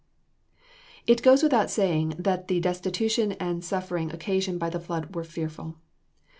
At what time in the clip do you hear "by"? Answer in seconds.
4.59-4.71